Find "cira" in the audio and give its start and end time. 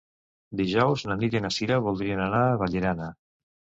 1.59-1.79